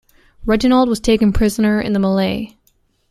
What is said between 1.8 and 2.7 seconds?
the melee.